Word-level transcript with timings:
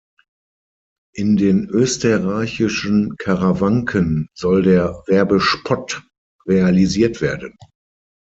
In 1.13 1.37
den 1.37 1.69
österreichischen 1.69 3.17
Karawanken 3.17 4.29
soll 4.33 4.63
der 4.63 5.03
Werbespot 5.05 6.01
realisiert 6.47 7.21
werden. 7.21 7.55